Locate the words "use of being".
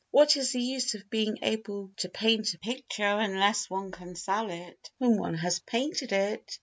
0.59-1.37